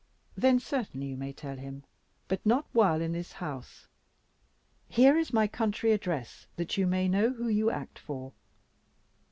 "Then, 0.35 0.59
certainly 0.59 1.05
you 1.05 1.15
may 1.15 1.31
tell 1.31 1.57
him; 1.57 1.83
but 2.27 2.43
not 2.43 2.65
while 2.73 3.01
in 3.01 3.11
this 3.11 3.33
house. 3.33 3.85
Here 4.89 5.15
is 5.15 5.31
my 5.31 5.45
country 5.45 5.91
address, 5.91 6.47
that 6.55 6.75
you 6.75 6.87
may 6.87 7.07
know 7.07 7.33
who 7.33 7.47
you 7.47 7.69
act 7.69 7.99
for. 7.99 8.33